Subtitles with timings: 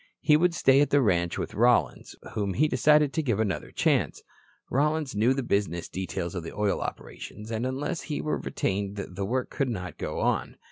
[0.19, 4.23] He would stay at the ranch with Rollins, whom he decided to give another chance.
[4.71, 9.25] Rollins knew the business details of the oil operations and unless he were retained the
[9.25, 10.57] work could not go on.